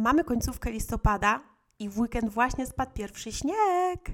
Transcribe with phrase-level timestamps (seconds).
[0.00, 1.40] Mamy końcówkę listopada
[1.78, 4.10] i w weekend właśnie spadł pierwszy śnieg.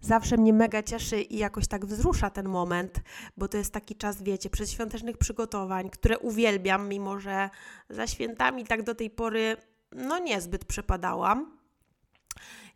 [0.00, 3.00] Zawsze mnie mega cieszy i jakoś tak wzrusza ten moment,
[3.36, 7.50] bo to jest taki czas, wiecie, przedświątecznych przygotowań, które uwielbiam, mimo że
[7.90, 9.56] za świętami tak do tej pory
[9.92, 11.58] no niezbyt przepadałam.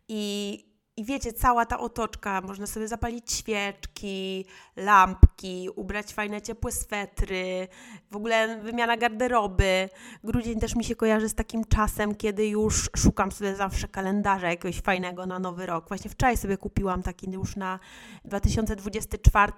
[0.07, 0.63] I
[0.97, 7.67] i wiecie, cała ta otoczka, można sobie zapalić świeczki, lampki, ubrać fajne ciepłe swetry,
[8.11, 9.89] w ogóle wymiana garderoby.
[10.23, 14.81] Grudzień też mi się kojarzy z takim czasem, kiedy już szukam sobie zawsze kalendarza jakiegoś
[14.81, 15.87] fajnego na nowy rok.
[15.87, 17.79] Właśnie wczoraj sobie kupiłam taki już na
[18.25, 19.53] 2024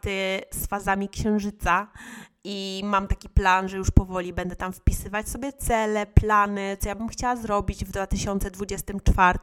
[0.52, 1.88] z fazami księżyca
[2.44, 6.96] i mam taki plan, że już powoli będę tam wpisywać sobie cele, plany, co ja
[6.96, 9.40] bym chciała zrobić w 2024.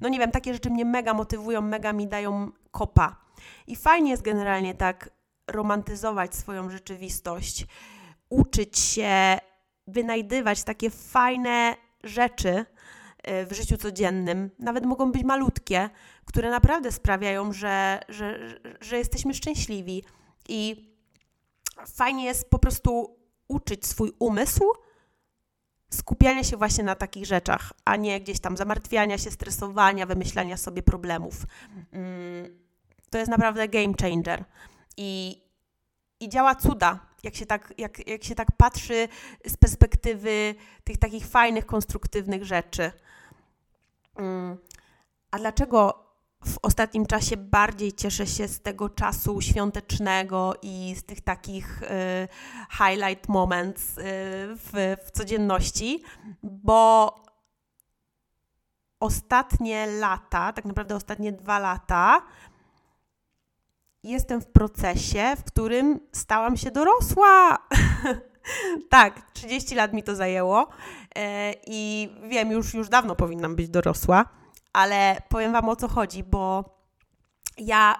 [0.00, 3.16] No nie wiem, takie rzeczy mnie mega motywują, mega mi dają kopa.
[3.66, 5.10] I fajnie jest generalnie tak
[5.50, 7.66] romantyzować swoją rzeczywistość,
[8.28, 9.38] uczyć się
[9.86, 12.64] wynajdywać takie fajne rzeczy
[13.22, 15.90] e, w życiu codziennym, nawet mogą być malutkie,
[16.24, 18.38] które naprawdę sprawiają, że, że,
[18.80, 20.04] że jesteśmy szczęśliwi.
[20.48, 20.93] I
[21.86, 23.16] fajnie jest po prostu
[23.48, 24.64] uczyć swój umysł
[25.94, 30.82] skupiania się właśnie na takich rzeczach, a nie gdzieś tam zamartwiania się, stresowania, wymyślania sobie
[30.82, 31.34] problemów.
[31.92, 32.58] Mm,
[33.10, 34.44] to jest naprawdę game changer.
[34.96, 35.42] I,
[36.20, 39.08] i działa cuda, jak się, tak, jak, jak się tak patrzy
[39.46, 42.92] z perspektywy tych takich fajnych, konstruktywnych rzeczy.
[44.16, 44.56] Mm,
[45.30, 46.03] a dlaczego
[46.46, 51.86] w ostatnim czasie bardziej cieszę się z tego czasu świątecznego i z tych takich y,
[52.70, 54.02] highlight moments y,
[54.56, 56.02] w, w codzienności,
[56.42, 57.14] bo
[59.00, 62.22] ostatnie lata, tak naprawdę ostatnie dwa lata,
[64.02, 67.58] jestem w procesie, w którym stałam się dorosła.
[68.90, 70.68] tak, 30 lat mi to zajęło y,
[71.66, 74.43] i wiem, już, już dawno powinnam być dorosła
[74.74, 76.64] ale powiem Wam o co chodzi, bo
[77.58, 77.94] ja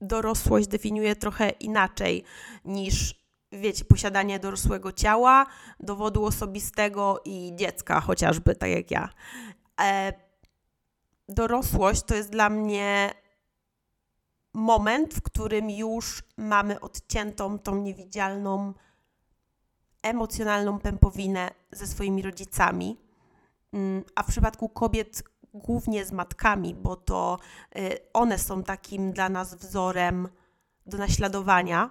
[0.00, 2.24] dorosłość definiuję trochę inaczej
[2.64, 3.14] niż,
[3.52, 5.46] wiecie, posiadanie dorosłego ciała,
[5.80, 9.08] dowodu osobistego i dziecka, chociażby, tak jak ja.
[9.80, 10.12] E,
[11.28, 13.14] dorosłość to jest dla mnie
[14.54, 18.74] moment, w którym już mamy odciętą tą niewidzialną,
[20.02, 23.00] emocjonalną pępowinę ze swoimi rodzicami.
[23.72, 27.38] Mm, a w przypadku kobiet głównie z matkami, bo to
[27.76, 30.28] y, one są takim dla nas wzorem
[30.86, 31.90] do naśladowania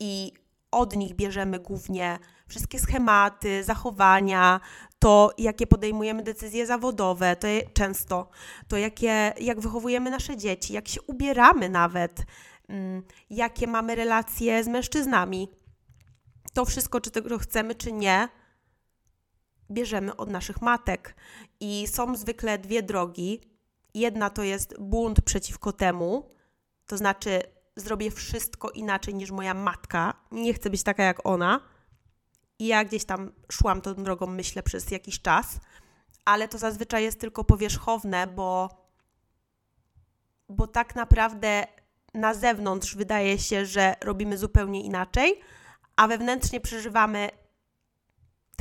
[0.00, 0.32] i
[0.70, 2.18] od nich bierzemy głównie
[2.48, 4.60] wszystkie schematy, zachowania,
[4.98, 8.30] to jakie podejmujemy decyzje zawodowe, to często,
[8.68, 12.24] to jakie, jak wychowujemy nasze dzieci, jak się ubieramy nawet,
[12.68, 15.48] mm, jakie mamy relacje z mężczyznami.
[16.52, 18.28] To wszystko, czy tego chcemy, czy nie,
[19.72, 21.14] bierzemy od naszych matek.
[21.60, 23.40] I są zwykle dwie drogi.
[23.94, 26.30] Jedna to jest bunt przeciwko temu,
[26.86, 27.42] to znaczy
[27.76, 31.60] zrobię wszystko inaczej niż moja matka, nie chcę być taka jak ona.
[32.58, 35.60] I ja gdzieś tam szłam tą drogą, myślę, przez jakiś czas,
[36.24, 38.68] ale to zazwyczaj jest tylko powierzchowne, bo,
[40.48, 41.66] bo tak naprawdę
[42.14, 45.40] na zewnątrz wydaje się, że robimy zupełnie inaczej,
[45.96, 47.28] a wewnętrznie przeżywamy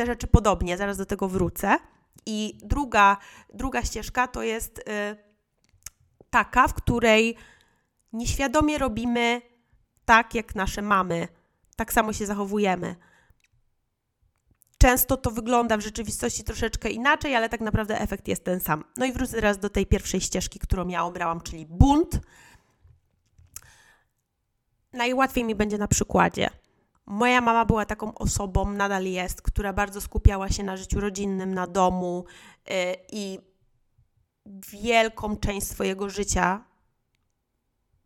[0.02, 1.78] te rzeczy podobnie, zaraz do tego wrócę.
[2.26, 3.18] I druga,
[3.54, 4.84] druga ścieżka to jest y,
[6.30, 7.36] taka, w której
[8.14, 9.42] nieświadomie robimy
[10.06, 11.28] tak, jak nasze mamy,
[11.76, 12.96] tak samo się zachowujemy.
[14.78, 18.84] Często to wygląda w rzeczywistości troszeczkę inaczej, ale tak naprawdę efekt jest ten sam.
[18.98, 22.20] No i wrócę teraz do tej pierwszej ścieżki, którą ja obrałam, czyli bunt.
[24.94, 26.50] Najłatwiej mi będzie na przykładzie.
[27.12, 31.68] Moja mama była taką osobą, nadal jest, która bardzo skupiała się na życiu rodzinnym, na
[31.68, 32.26] domu
[32.68, 32.76] yy,
[33.12, 33.40] i
[34.72, 36.64] wielką część swojego życia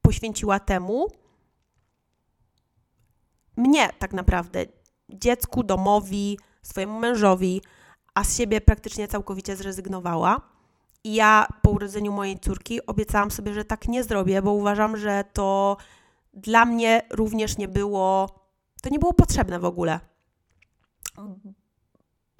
[0.01, 1.07] poświęciła temu.
[3.57, 4.65] Mnie tak naprawdę,
[5.09, 7.61] dziecku, domowi, swojemu mężowi,
[8.13, 10.41] a z siebie praktycznie całkowicie zrezygnowała.
[11.03, 15.23] I ja po urodzeniu mojej córki obiecałam sobie, że tak nie zrobię, bo uważam, że
[15.33, 15.77] to
[16.33, 18.44] dla mnie również nie było
[18.85, 19.99] to nie było potrzebne w ogóle.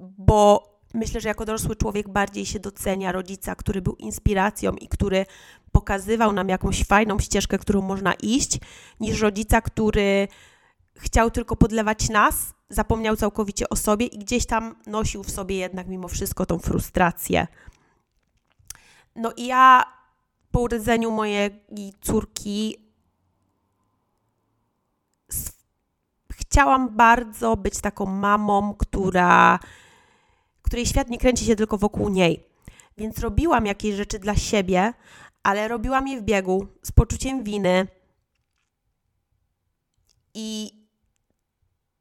[0.00, 5.26] Bo myślę, że jako dorosły człowiek bardziej się docenia rodzica, który był inspiracją i który
[5.72, 8.58] pokazywał nam jakąś fajną ścieżkę, którą można iść,
[9.00, 10.28] niż rodzica, który
[10.96, 15.86] chciał tylko podlewać nas, zapomniał całkowicie o sobie i gdzieś tam nosił w sobie jednak
[15.86, 17.46] mimo wszystko tą frustrację.
[19.16, 19.84] No i ja
[20.50, 21.64] po urodzeniu mojej
[22.00, 22.86] córki
[26.56, 29.58] chciałam bardzo być taką mamą, która,
[30.62, 32.44] której świat nie kręci się tylko wokół niej.
[32.98, 34.92] Więc robiłam jakieś rzeczy dla siebie,
[35.42, 37.86] ale robiłam je w biegu, z poczuciem winy.
[40.34, 40.72] I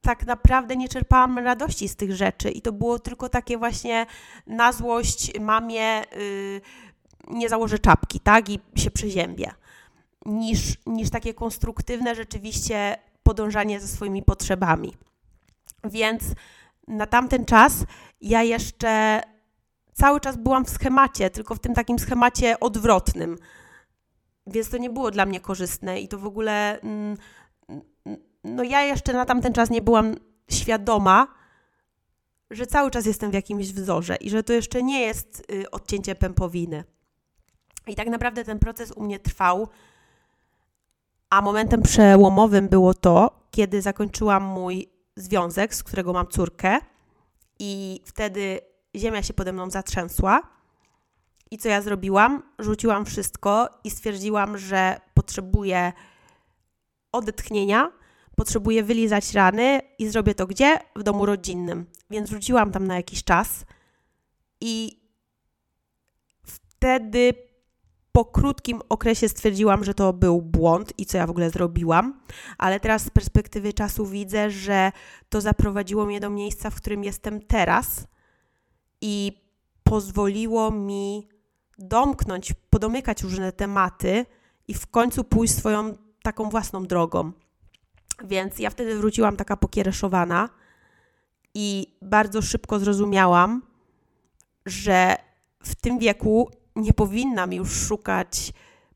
[0.02, 2.52] tak naprawdę nie czerpałam radości z tych rzeczy.
[2.52, 4.06] I to było tylko takie właśnie
[4.48, 6.62] na złość mamie, yy,
[7.28, 8.50] nie założę czapki, tak?
[8.50, 9.52] I się przeziębię.
[10.26, 14.94] Niż, niż takie konstruktywne rzeczywiście podążanie za swoimi potrzebami.
[15.84, 16.24] Więc
[16.88, 17.86] na tamten czas
[18.22, 19.22] ja jeszcze
[19.94, 23.38] cały czas byłam w schemacie, tylko w tym takim schemacie odwrotnym.
[24.48, 26.82] Więc to nie było dla mnie korzystne i to w ogóle.
[26.82, 27.18] Mm,
[28.44, 30.16] no, ja jeszcze na tamten czas nie byłam
[30.52, 31.28] świadoma,
[32.52, 36.16] że cały czas jestem w jakimś wzorze i że to jeszcze nie jest y, odcięcie
[36.16, 36.84] pępowiny.
[37.88, 39.68] I tak naprawdę ten proces u mnie trwał,
[41.30, 46.80] a momentem przełomowym było to, kiedy zakończyłam mój związek, z którego mam córkę,
[47.60, 48.60] i wtedy
[48.96, 50.42] ziemia się pode mną zatrzęsła.
[51.52, 52.44] I co ja zrobiłam?
[52.60, 55.94] Rzuciłam wszystko i stwierdziłam, że potrzebuję
[57.12, 57.92] odetchnienia,
[58.36, 60.80] potrzebuję wylizać rany i zrobię to gdzie?
[60.96, 61.86] W domu rodzinnym.
[62.10, 63.66] Więc rzuciłam tam na jakiś czas
[64.62, 65.00] i
[66.44, 67.34] wtedy
[68.16, 72.22] po krótkim okresie stwierdziłam, że to był błąd i co ja w ogóle zrobiłam,
[72.58, 74.92] ale teraz z perspektywy czasu widzę, że
[75.30, 78.08] to zaprowadziło mnie do miejsca, w którym jestem teraz
[79.02, 79.42] i
[79.84, 81.28] pozwoliło mi
[81.78, 84.26] domknąć, podomykać różne tematy
[84.68, 87.32] i w końcu pójść swoją taką własną drogą.
[88.24, 90.50] Więc ja wtedy wróciłam taka pokiereszowana
[91.54, 93.62] i bardzo szybko zrozumiałam,
[94.66, 95.16] że
[95.64, 98.54] w tym wieku nie powinnam już szukać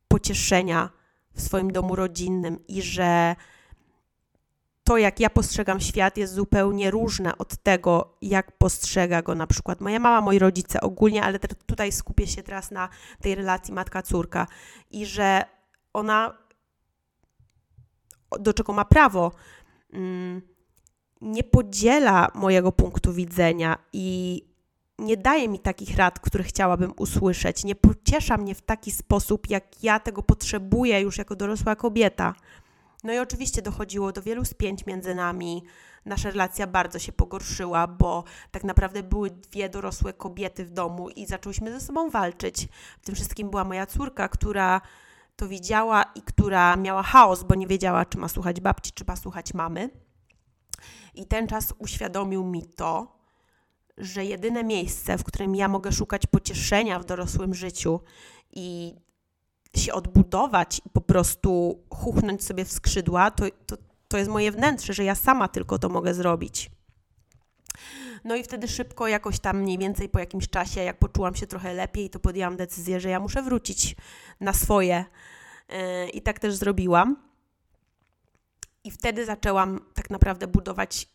[0.08, 0.90] pocieszenia
[1.34, 3.36] w swoim domu rodzinnym i że
[4.84, 9.82] to, jak ja postrzegam świat, jest zupełnie różne od tego, jak postrzega go na przykład
[9.82, 12.90] moja mama, moi rodzice ogólnie, ale tutaj skupię się teraz na
[13.22, 14.48] tej relacji matka-córka
[14.92, 15.46] i że
[15.94, 16.38] ona,
[18.40, 19.32] do czego ma prawo,
[19.94, 20.42] mm,
[21.22, 24.44] nie podziela mojego punktu widzenia i
[25.00, 29.84] nie daje mi takich rad, które chciałabym usłyszeć, nie pociesza mnie w taki sposób, jak
[29.84, 32.34] ja tego potrzebuję już jako dorosła kobieta.
[33.04, 35.64] No i oczywiście dochodziło do wielu spięć między nami.
[36.06, 41.26] Nasza relacja bardzo się pogorszyła, bo tak naprawdę były dwie dorosłe kobiety w domu i
[41.26, 42.68] zaczęłyśmy ze sobą walczyć.
[43.02, 44.82] W tym wszystkim była moja córka, która
[45.36, 49.16] to widziała i która miała chaos, bo nie wiedziała, czy ma słuchać babci, czy ma
[49.16, 49.90] słuchać mamy.
[51.16, 53.19] I ten czas uświadomił mi to,
[54.00, 58.00] że jedyne miejsce, w którym ja mogę szukać pocieszenia w dorosłym życiu
[58.52, 58.96] i
[59.76, 64.94] się odbudować i po prostu chuchnąć sobie w skrzydła, to, to, to jest moje wnętrze,
[64.94, 66.72] że ja sama tylko to mogę zrobić.
[68.24, 71.74] No i wtedy szybko, jakoś tam mniej więcej po jakimś czasie, jak poczułam się trochę
[71.74, 73.96] lepiej, to podjęłam decyzję, że ja muszę wrócić
[74.40, 75.06] na swoje.
[75.70, 77.16] Yy, I tak też zrobiłam.
[78.84, 81.08] I wtedy zaczęłam tak naprawdę budować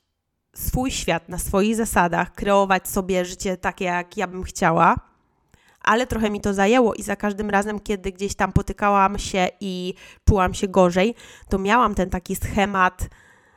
[0.55, 4.97] swój świat na swoich zasadach, kreować sobie życie takie, jak ja bym chciała.
[5.81, 9.95] Ale trochę mi to zajęło i za każdym razem, kiedy gdzieś tam potykałam się i
[10.29, 11.15] czułam się gorzej,
[11.49, 13.09] to miałam ten taki schemat.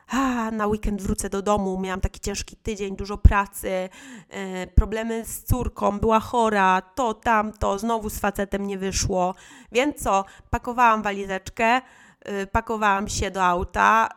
[0.08, 3.90] A, na weekend wrócę do domu, miałam taki ciężki tydzień, dużo pracy,
[4.30, 9.36] yy, problemy z córką, była chora, to, tamto, znowu z facetem nie wyszło.
[9.72, 11.82] Więc co, pakowałam walizeczkę,
[12.26, 14.10] yy, pakowałam się do auta,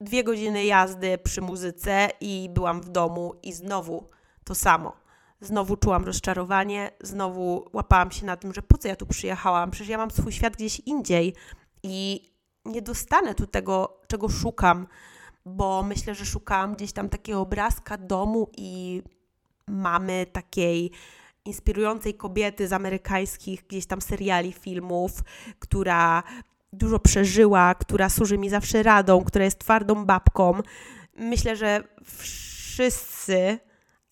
[0.00, 4.08] dwie godziny jazdy przy muzyce i byłam w domu i znowu
[4.44, 4.92] to samo.
[5.40, 9.70] Znowu czułam rozczarowanie, znowu łapałam się na tym, że po co ja tu przyjechałam?
[9.70, 11.34] Przecież ja mam swój świat gdzieś indziej
[11.82, 12.30] i
[12.64, 14.86] nie dostanę tu tego, czego szukam,
[15.46, 19.02] bo myślę, że szukałam gdzieś tam takiego obrazka domu i
[19.68, 20.90] mamy takiej
[21.44, 25.12] inspirującej kobiety z amerykańskich gdzieś tam seriali, filmów,
[25.58, 26.22] która
[26.76, 30.60] dużo przeżyła, która służy mi zawsze radą, która jest twardą babką.
[31.16, 33.58] Myślę, że wszyscy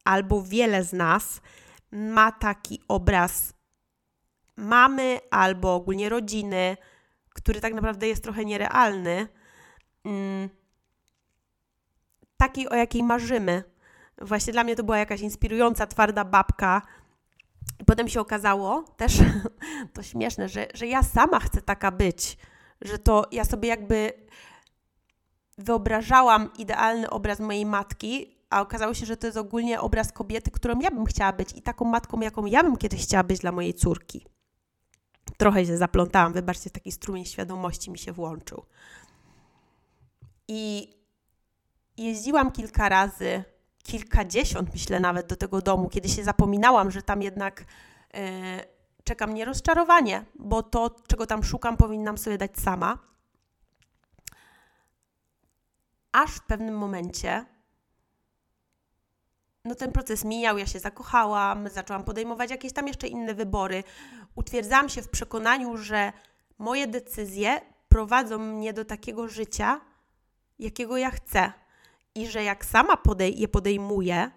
[0.04, 1.40] albo wiele z nas
[1.92, 3.54] ma taki obraz
[4.56, 6.76] mamy albo ogólnie rodziny,
[7.28, 9.28] który tak naprawdę jest trochę nierealny.
[10.04, 10.48] Mm,
[12.36, 13.64] takiej, o jakiej marzymy.
[14.18, 16.82] Właśnie dla mnie to była jakaś inspirująca, twarda babka.
[17.86, 19.18] Potem się okazało, też
[19.94, 22.38] to śmieszne, że, że ja sama chcę taka być
[22.84, 24.12] że to ja sobie jakby
[25.58, 30.80] wyobrażałam idealny obraz mojej matki, a okazało się, że to jest ogólnie obraz kobiety, którą
[30.80, 33.74] ja bym chciała być i taką matką, jaką ja bym kiedyś chciała być dla mojej
[33.74, 34.26] córki.
[35.36, 38.64] Trochę się zaplątałam, wybaczcie, taki strumień świadomości mi się włączył.
[40.48, 40.90] I
[41.96, 43.44] jeździłam kilka razy
[43.82, 47.64] kilkadziesiąt, myślę nawet, do tego domu, kiedy się zapominałam, że tam jednak
[48.14, 48.73] e,
[49.04, 52.98] czeka mnie rozczarowanie, bo to, czego tam szukam, powinnam sobie dać sama.
[56.12, 57.44] Aż w pewnym momencie
[59.64, 63.84] no ten proces mijał, ja się zakochałam, zaczęłam podejmować jakieś tam jeszcze inne wybory.
[64.34, 66.12] Utwierdzałam się w przekonaniu, że
[66.58, 69.80] moje decyzje prowadzą mnie do takiego życia,
[70.58, 71.52] jakiego ja chcę.
[72.14, 74.30] I że jak sama podej je podejmuję,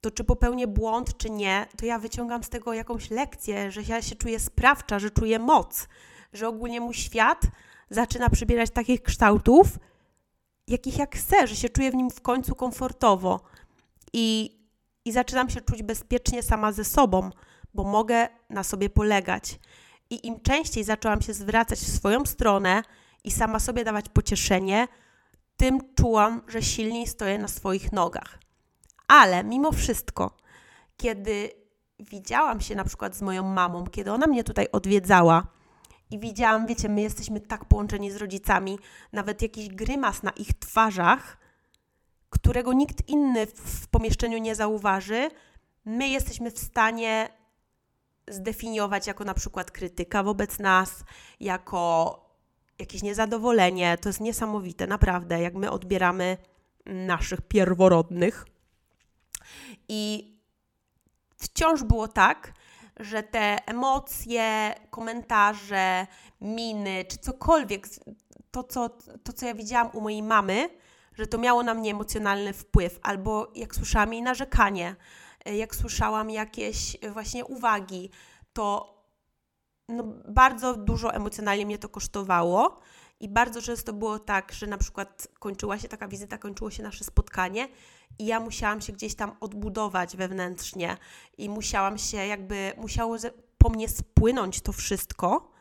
[0.00, 4.02] to czy popełnię błąd, czy nie, to ja wyciągam z tego jakąś lekcję, że ja
[4.02, 5.88] się czuję sprawcza, że czuję moc,
[6.32, 7.42] że ogólnie mój świat
[7.90, 9.78] zaczyna przybierać takich kształtów,
[10.66, 13.40] jakich jak chcę, że się czuję w nim w końcu komfortowo
[14.12, 14.58] i,
[15.04, 17.30] i zaczynam się czuć bezpiecznie sama ze sobą,
[17.74, 19.58] bo mogę na sobie polegać.
[20.10, 22.82] I im częściej zaczęłam się zwracać w swoją stronę
[23.24, 24.88] i sama sobie dawać pocieszenie,
[25.56, 28.38] tym czułam, że silniej stoję na swoich nogach.
[29.08, 30.36] Ale mimo wszystko,
[30.96, 31.50] kiedy
[32.00, 35.46] widziałam się na przykład z moją mamą, kiedy ona mnie tutaj odwiedzała
[36.10, 38.78] i widziałam, wiecie, my jesteśmy tak połączeni z rodzicami,
[39.12, 41.38] nawet jakiś grymas na ich twarzach,
[42.30, 45.30] którego nikt inny w pomieszczeniu nie zauważy,
[45.84, 47.28] my jesteśmy w stanie
[48.28, 51.04] zdefiniować jako na przykład krytyka wobec nas,
[51.40, 52.14] jako
[52.78, 53.98] jakieś niezadowolenie.
[53.98, 56.36] To jest niesamowite, naprawdę, jak my odbieramy
[56.86, 58.46] naszych pierworodnych.
[59.88, 60.32] I
[61.36, 62.52] wciąż było tak,
[63.00, 66.06] że te emocje, komentarze,
[66.40, 67.88] miny, czy cokolwiek,
[68.50, 68.88] to co,
[69.24, 70.68] to, co ja widziałam u mojej mamy,
[71.14, 74.96] że to miało na mnie emocjonalny wpływ, albo jak słyszałam jej narzekanie,
[75.46, 78.10] jak słyszałam jakieś właśnie uwagi,
[78.52, 78.94] to
[79.88, 82.80] no, bardzo dużo emocjonalnie mnie to kosztowało.
[83.20, 87.04] I bardzo często było tak, że na przykład kończyła się taka wizyta, kończyło się nasze
[87.04, 87.68] spotkanie
[88.18, 90.96] i ja musiałam się gdzieś tam odbudować wewnętrznie
[91.38, 93.16] i musiałam się jakby, musiało
[93.58, 95.52] po mnie spłynąć to wszystko,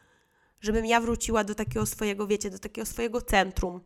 [0.61, 3.81] żebym ja wróciła do takiego swojego, wiecie, do takiego swojego centrum.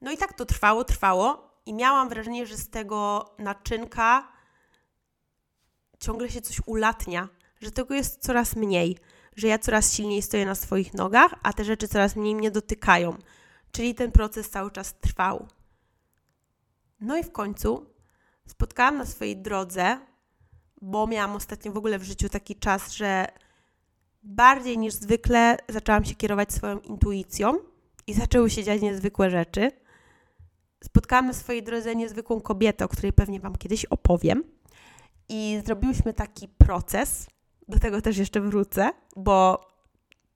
[0.00, 4.32] No i tak to trwało, trwało i miałam wrażenie, że z tego naczynka
[6.00, 7.28] ciągle się coś ulatnia,
[7.60, 8.98] że tego jest coraz mniej,
[9.36, 13.16] że ja coraz silniej stoję na swoich nogach, a te rzeczy coraz mniej mnie dotykają.
[13.72, 15.48] Czyli ten proces cały czas trwał.
[17.00, 17.86] No i w końcu
[18.46, 19.98] spotkałam na swojej drodze,
[20.82, 23.26] bo miałam ostatnio w ogóle w życiu taki czas, że
[24.22, 27.58] bardziej niż zwykle zaczęłam się kierować swoją intuicją
[28.06, 29.70] i zaczęły się dziać niezwykłe rzeczy.
[30.84, 34.44] Spotkałam na swojej drodze niezwykłą kobietę, o której pewnie Wam kiedyś opowiem.
[35.28, 37.26] I zrobiłyśmy taki proces,
[37.68, 39.66] do tego też jeszcze wrócę, bo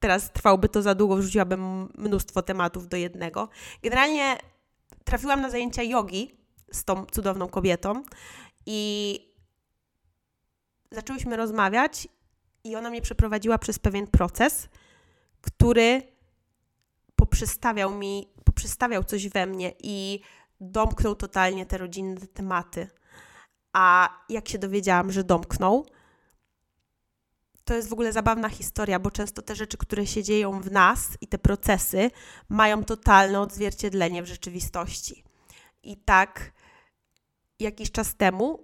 [0.00, 3.48] teraz trwałby to za długo, wrzuciłabym mnóstwo tematów do jednego.
[3.82, 4.36] Generalnie
[5.04, 6.39] trafiłam na zajęcia jogi
[6.72, 8.02] z tą cudowną kobietą
[8.66, 9.20] i
[10.90, 12.08] zaczęłyśmy rozmawiać
[12.64, 14.68] i ona mnie przeprowadziła przez pewien proces,
[15.40, 16.02] który
[17.16, 20.20] poprzestawiał mi, poprzestawiał coś we mnie i
[20.60, 22.88] domknął totalnie te rodzinne tematy.
[23.72, 25.86] A jak się dowiedziałam, że domknął,
[27.64, 31.08] to jest w ogóle zabawna historia, bo często te rzeczy, które się dzieją w nas
[31.20, 32.10] i te procesy
[32.48, 35.24] mają totalne odzwierciedlenie w rzeczywistości.
[35.82, 36.52] I tak
[37.60, 38.58] jakiś czas temu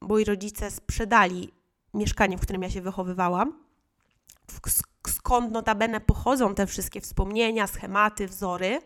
[0.00, 1.52] moi rodzice sprzedali
[1.94, 3.64] mieszkanie, w którym ja się wychowywałam,
[5.06, 8.80] skąd notabene pochodzą te wszystkie wspomnienia, schematy, wzory.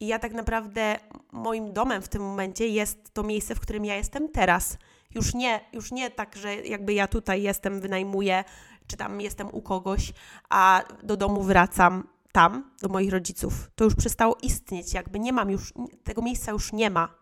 [0.00, 0.98] I ja tak naprawdę
[1.32, 4.78] moim domem w tym momencie jest to miejsce, w którym ja jestem teraz.
[5.14, 8.44] Już nie, już nie tak, że jakby ja tutaj jestem, wynajmuję,
[8.86, 10.12] czy tam jestem u kogoś,
[10.48, 13.70] a do domu wracam tam, do moich rodziców.
[13.74, 15.72] To już przestało istnieć, jakby nie mam już,
[16.04, 17.18] tego miejsca już nie ma.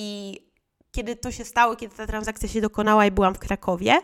[0.00, 0.40] I
[0.92, 4.00] kiedy to się stało, kiedy ta transakcja się dokonała i byłam w Krakowie,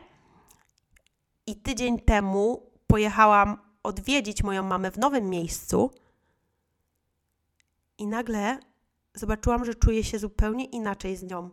[1.47, 5.91] i tydzień temu pojechałam odwiedzić moją mamę w nowym miejscu,
[7.99, 8.59] i nagle
[9.15, 11.51] zobaczyłam, że czuję się zupełnie inaczej z nią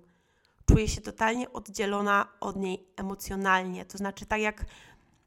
[0.66, 3.86] czuję się totalnie oddzielona od niej emocjonalnie.
[3.86, 4.66] To znaczy, tak jak,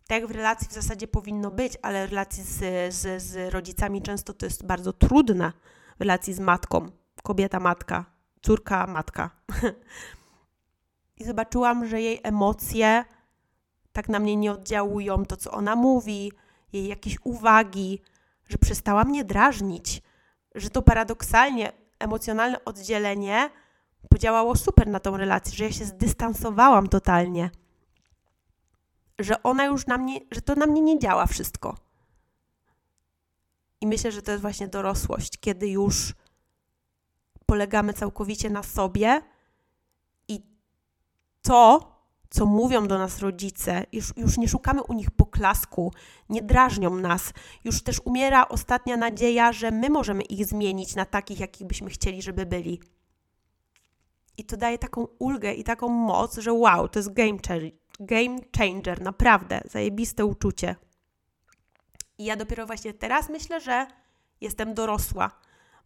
[0.06, 4.02] tak jak w relacji w zasadzie powinno być, ale w relacji z, z, z rodzicami
[4.02, 5.52] często to jest bardzo trudne.
[5.96, 6.90] W relacji z matką,
[7.22, 8.04] kobieta, matka,
[8.46, 9.30] córka, matka.
[11.20, 13.04] I zobaczyłam, że jej emocje
[13.92, 16.32] tak na mnie nie oddziałują, to co ona mówi,
[16.72, 18.02] jej jakieś uwagi,
[18.48, 20.02] że przestała mnie drażnić,
[20.54, 23.50] że to paradoksalnie emocjonalne oddzielenie
[24.10, 27.50] podziałało super na tą relację, że ja się zdystansowałam totalnie.
[29.18, 31.76] Że ona już na mnie, że to na mnie nie działa wszystko.
[33.80, 36.14] I myślę, że to jest właśnie dorosłość, kiedy już
[37.46, 39.22] polegamy całkowicie na sobie
[40.28, 40.42] i
[41.42, 41.94] to,
[42.30, 45.92] co mówią do nas rodzice, już, już nie szukamy u nich poklasku,
[46.28, 47.32] nie drażnią nas.
[47.64, 52.22] Już też umiera ostatnia nadzieja, że my możemy ich zmienić na takich, jakich byśmy chcieli,
[52.22, 52.80] żeby byli.
[54.36, 57.70] I to daje taką ulgę i taką moc, że wow, to jest game changer,
[58.00, 60.76] game changer naprawdę, zajebiste uczucie.
[62.18, 63.86] I ja dopiero właśnie teraz myślę, że
[64.40, 65.30] jestem dorosła,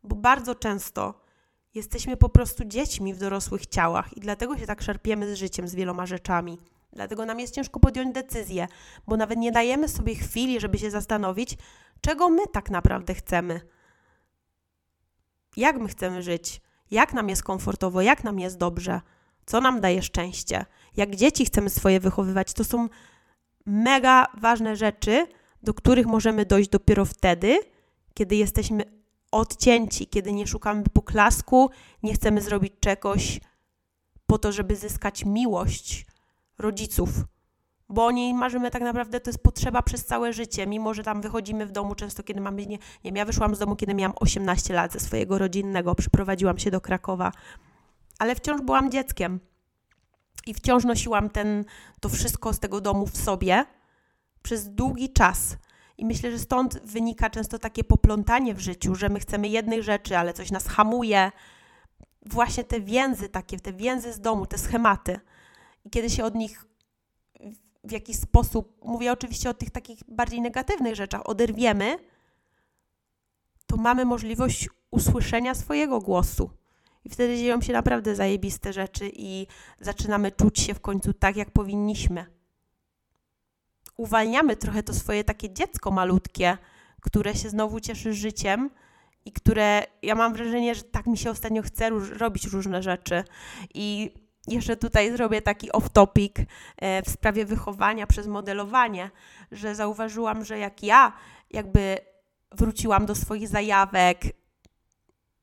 [0.02, 1.27] bo bardzo często
[1.74, 5.74] jesteśmy po prostu dziećmi w dorosłych ciałach i dlatego się tak szarpiemy z życiem, z
[5.74, 6.58] wieloma rzeczami.
[6.92, 8.68] Dlatego nam jest ciężko podjąć decyzję,
[9.06, 11.56] bo nawet nie dajemy sobie chwili, żeby się zastanowić,
[12.00, 13.60] czego my tak naprawdę chcemy.
[15.56, 16.60] Jak my chcemy żyć?
[16.90, 18.00] Jak nam jest komfortowo?
[18.00, 19.00] Jak nam jest dobrze?
[19.46, 20.64] Co nam daje szczęście?
[20.96, 22.52] Jak dzieci chcemy swoje wychowywać?
[22.52, 22.88] To są
[23.66, 25.26] mega ważne rzeczy,
[25.62, 27.58] do których możemy dojść dopiero wtedy,
[28.14, 28.97] kiedy jesteśmy
[29.32, 31.70] odcięci, kiedy nie szukamy poklasku,
[32.02, 33.40] nie chcemy zrobić czegoś
[34.26, 36.06] po to, żeby zyskać miłość
[36.58, 37.10] rodziców.
[37.88, 41.20] Bo o niej marzymy tak naprawdę, to jest potrzeba przez całe życie, mimo że tam
[41.20, 44.74] wychodzimy w domu często, kiedy mamy, nie, nie ja wyszłam z domu, kiedy miałam 18
[44.74, 47.32] lat ze swojego rodzinnego, przyprowadziłam się do Krakowa,
[48.18, 49.40] ale wciąż byłam dzieckiem
[50.46, 51.64] i wciąż nosiłam ten,
[52.00, 53.64] to wszystko z tego domu w sobie
[54.42, 55.56] przez długi czas.
[55.98, 60.18] I myślę, że stąd wynika często takie poplątanie w życiu, że my chcemy jednych rzeczy,
[60.18, 61.32] ale coś nas hamuje.
[62.26, 65.20] Właśnie te więzy takie, te więzy z domu, te schematy.
[65.84, 66.64] I kiedy się od nich
[67.84, 71.98] w jakiś sposób, mówię oczywiście o tych takich bardziej negatywnych rzeczach, oderwiemy,
[73.66, 76.50] to mamy możliwość usłyszenia swojego głosu.
[77.04, 79.46] I wtedy dzieją się naprawdę zajebiste rzeczy i
[79.80, 82.37] zaczynamy czuć się w końcu tak, jak powinniśmy
[83.98, 86.58] uwalniamy trochę to swoje takie dziecko malutkie,
[87.00, 88.70] które się znowu cieszy życiem
[89.24, 93.24] i które, ja mam wrażenie, że tak mi się ostatnio chce robić różne rzeczy.
[93.74, 94.14] I
[94.48, 96.44] jeszcze tutaj zrobię taki off-topic
[96.76, 99.10] e, w sprawie wychowania przez modelowanie,
[99.52, 101.12] że zauważyłam, że jak ja
[101.50, 101.98] jakby
[102.52, 104.22] wróciłam do swoich zajawek,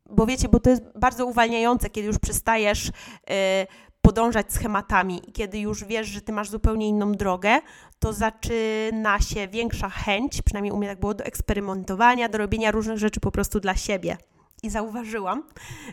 [0.09, 2.91] bo wiecie, bo to jest bardzo uwalniające, kiedy już przestajesz
[3.29, 3.67] e,
[4.01, 7.59] podążać schematami i kiedy już wiesz, że ty masz zupełnie inną drogę,
[8.05, 12.97] to zaczyna się większa chęć, przynajmniej u mnie tak było, do eksperymentowania, do robienia różnych
[12.97, 14.17] rzeczy po prostu dla siebie.
[14.63, 15.43] I zauważyłam,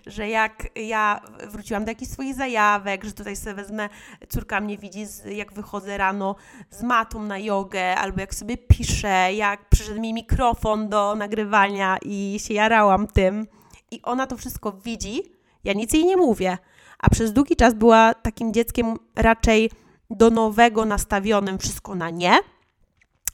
[0.07, 3.89] że jak ja wróciłam do jakichś swoich zajawek, że tutaj sobie wezmę,
[4.29, 6.37] córka mnie widzi, jak wychodzę rano
[6.71, 12.37] z matą na jogę, albo jak sobie piszę, jak przyszedł mi mikrofon do nagrywania i
[12.39, 13.47] się jarałam tym.
[13.91, 15.23] I ona to wszystko widzi,
[15.65, 16.59] ja nic jej nie mówię,
[16.99, 19.71] a przez długi czas była takim dzieckiem raczej
[20.17, 22.39] do nowego nastawionym wszystko na nie.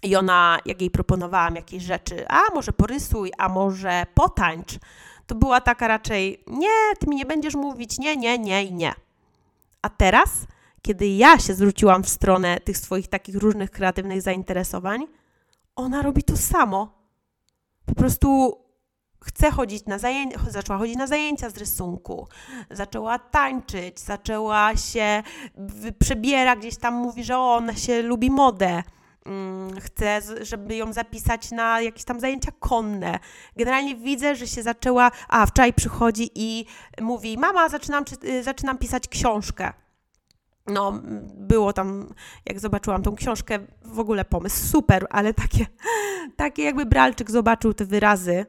[0.02, 4.78] I ona, jak jej proponowałam jakieś rzeczy, a może porysuj, a może potańcz,
[5.26, 8.94] to była taka raczej, nie, ty mi nie będziesz mówić, nie, nie, nie i nie.
[9.82, 10.46] A teraz,
[10.82, 15.06] kiedy ja się zwróciłam w stronę tych swoich takich różnych kreatywnych zainteresowań,
[15.76, 16.98] ona robi to samo.
[17.86, 18.58] Po prostu
[19.20, 22.28] chce chodzić na zajęcia, zaczęła chodzić na zajęcia z rysunku,
[22.70, 25.22] zaczęła tańczyć, zaczęła się,
[25.98, 28.82] przebiera gdzieś tam, mówi, że ona się lubi modę,
[29.26, 33.18] mm, chce, żeby ją zapisać na jakieś tam zajęcia konne.
[33.56, 36.66] Generalnie widzę, że się zaczęła, a wczoraj przychodzi i
[37.00, 39.72] mówi, mama, zaczynam, y, zaczynam pisać książkę.
[40.66, 41.00] No,
[41.34, 42.14] było tam,
[42.46, 45.66] jak zobaczyłam tą książkę, w ogóle pomysł super, ale takie,
[46.36, 48.46] takie jakby Bralczyk zobaczył te wyrazy,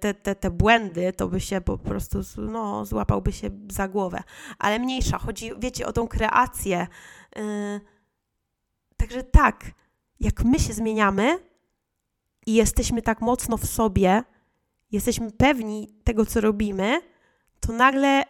[0.00, 4.22] te, te, te błędy, to by się po prostu, no, złapałby się za głowę.
[4.58, 6.86] Ale mniejsza, chodzi, wiecie, o tą kreację.
[7.38, 7.80] Y,
[8.96, 9.64] także tak,
[10.20, 11.38] jak my się zmieniamy
[12.46, 14.22] i jesteśmy tak mocno w sobie,
[14.92, 17.00] jesteśmy pewni tego, co robimy,
[17.60, 18.24] to nagle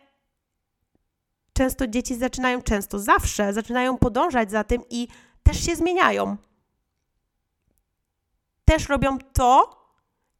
[1.52, 5.08] często dzieci zaczynają, często zawsze zaczynają podążać za tym i
[5.42, 6.36] też się zmieniają.
[8.64, 9.79] Też robią to,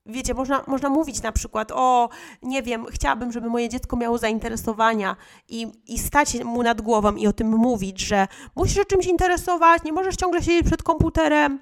[0.07, 2.09] wiecie, można, można mówić na przykład, o,
[2.43, 5.17] nie wiem, chciałabym, żeby moje dziecko miało zainteresowania
[5.49, 9.83] i, i stać mu nad głową i o tym mówić, że musisz się czymś interesować,
[9.83, 11.61] nie możesz ciągle siedzieć przed komputerem.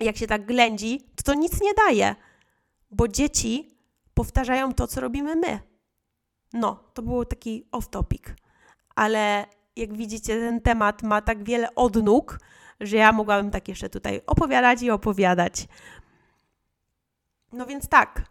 [0.00, 2.14] Jak się tak ględzi, to to nic nie daje,
[2.90, 3.78] bo dzieci
[4.14, 5.60] powtarzają to, co robimy my.
[6.52, 8.34] No, to był taki off-topic,
[8.94, 12.38] ale jak widzicie, ten temat ma tak wiele odnóg,
[12.80, 15.66] że ja mogłabym tak jeszcze tutaj opowiadać i opowiadać.
[17.52, 18.24] No więc tak,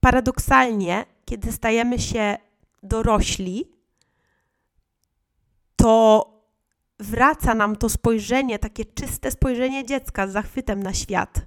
[0.00, 2.36] paradoksalnie, kiedy stajemy się
[2.82, 3.72] dorośli,
[5.76, 6.26] to
[6.98, 11.46] wraca nam to spojrzenie, takie czyste spojrzenie dziecka z zachwytem na świat,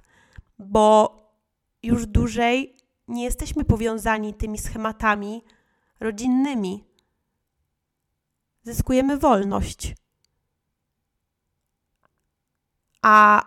[0.58, 1.16] bo
[1.82, 2.76] już dłużej
[3.08, 5.44] nie jesteśmy powiązani tymi schematami
[6.00, 6.84] rodzinnymi.
[8.62, 9.94] Zyskujemy wolność.
[13.02, 13.44] A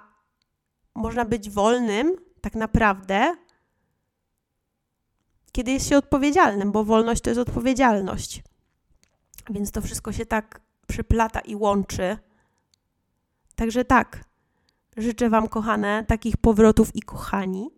[0.96, 3.36] można być wolnym tak naprawdę,
[5.52, 8.44] kiedy jest się odpowiedzialnym, bo wolność to jest odpowiedzialność.
[9.50, 12.18] Więc to wszystko się tak przyplata i łączy.
[13.56, 14.24] Także tak,
[14.98, 17.70] życzę Wam, kochane, takich powrotów i kochani,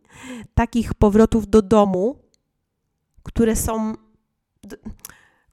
[0.53, 2.19] takich powrotów do domu,
[3.23, 3.93] które są,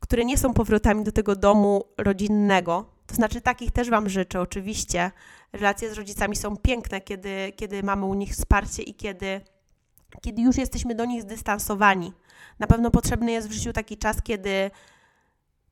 [0.00, 2.97] które nie są powrotami do tego domu rodzinnego.
[3.08, 5.10] To znaczy, takich też Wam życzę, oczywiście.
[5.52, 9.40] Relacje z rodzicami są piękne, kiedy, kiedy mamy u nich wsparcie i kiedy,
[10.20, 12.12] kiedy już jesteśmy do nich zdystansowani.
[12.58, 14.70] Na pewno potrzebny jest w życiu taki czas, kiedy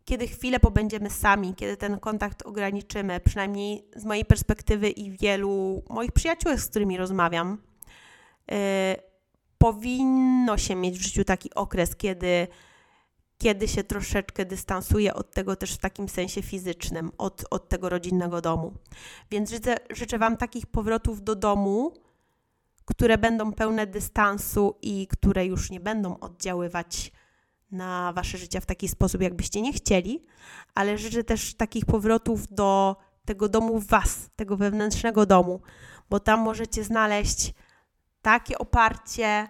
[0.06, 6.12] kiedy chwilę pobędziemy sami, kiedy ten kontakt ograniczymy, przynajmniej z mojej perspektywy i wielu moich
[6.12, 7.58] przyjaciół, z którymi rozmawiam,
[8.48, 8.56] yy,
[9.58, 12.48] powinno się mieć w życiu taki okres, kiedy,
[13.38, 18.40] kiedy się troszeczkę dystansuje od tego też w takim sensie fizycznym, od, od tego rodzinnego
[18.40, 18.74] domu.
[19.30, 21.94] Więc życzę, życzę Wam takich powrotów do domu,
[22.84, 27.12] które będą pełne dystansu i które już nie będą oddziaływać
[27.70, 30.24] na wasze życie w taki sposób, jakbyście nie chcieli,
[30.74, 35.60] ale życzę też takich powrotów do tego domu w was, tego wewnętrznego domu,
[36.10, 37.54] bo tam możecie znaleźć
[38.22, 39.48] takie oparcie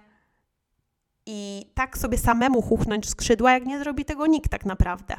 [1.27, 5.17] i tak sobie samemu chuchnąć skrzydła, jak nie zrobi tego nikt tak naprawdę.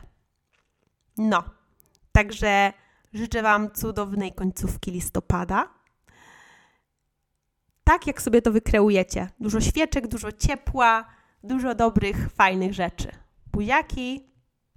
[1.17, 1.43] No,
[2.11, 2.73] także
[3.13, 5.69] życzę Wam cudownej końcówki listopada.
[7.83, 9.29] Tak jak sobie to wykreujecie.
[9.39, 11.05] Dużo świeczek, dużo ciepła,
[11.43, 13.11] dużo dobrych, fajnych rzeczy.
[13.51, 14.36] Buziaki!